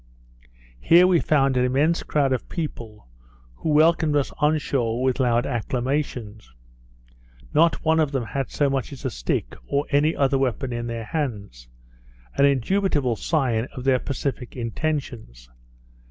Here 0.79 1.05
we 1.05 1.19
found 1.19 1.55
an 1.57 1.63
immense 1.63 2.01
crowd 2.01 2.33
of 2.33 2.49
people, 2.49 3.07
who 3.57 3.69
welcomed 3.69 4.15
us 4.15 4.31
on 4.39 4.57
shore 4.57 5.03
with 5.03 5.19
loud 5.19 5.45
acclamations. 5.45 6.51
Not 7.53 7.85
one 7.85 7.99
of 7.99 8.11
them 8.11 8.25
had 8.25 8.49
so 8.49 8.67
much 8.67 8.91
as 8.91 9.05
a 9.05 9.11
stick, 9.11 9.53
or 9.67 9.85
any 9.91 10.15
other 10.15 10.39
weapon 10.39 10.73
in 10.73 10.87
their 10.87 11.05
hands; 11.05 11.67
an 12.35 12.45
indubitable 12.47 13.15
sign 13.15 13.67
of 13.75 13.83
their 13.83 13.99
pacific 13.99 14.55
intentions. 14.55 15.51